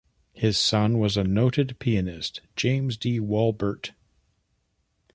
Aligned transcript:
His 0.33 0.57
son 0.57 0.97
was 0.97 1.15
a 1.15 1.23
noted 1.23 1.77
pianist, 1.77 2.41
James 2.55 2.97
D. 2.97 3.19
Walbert. 3.19 3.91